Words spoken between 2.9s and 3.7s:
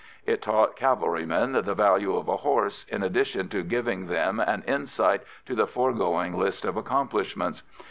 addition to